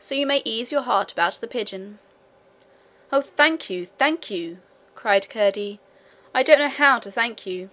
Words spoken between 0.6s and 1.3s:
your heart